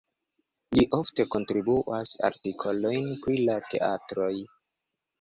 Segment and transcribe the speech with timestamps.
[0.79, 4.35] Li ofte kontribuas artikolojn pri la teatroj.